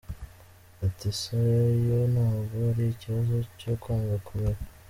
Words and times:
Ati 0.85 1.07
“Soya 1.19 1.63
yo 1.87 1.99
ntabwo 2.13 2.55
ari 2.69 2.83
ikibazo 2.93 3.35
cyo 3.59 3.73
kwanga 3.81 4.15
kumera. 4.25 4.61